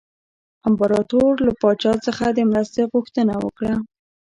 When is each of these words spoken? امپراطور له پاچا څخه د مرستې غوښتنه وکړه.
امپراطور 0.67 1.31
له 1.45 1.51
پاچا 1.61 1.93
څخه 2.05 2.25
د 2.29 2.39
مرستې 2.51 2.83
غوښتنه 2.91 3.33
وکړه. 3.45 3.73